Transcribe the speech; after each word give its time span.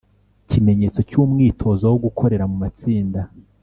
kimenyetso 0.49 0.99
cy’umwitozo 1.09 1.85
wo 1.91 1.97
gukorera 2.05 2.43
mu 2.51 2.55
matsinda. 2.63 3.21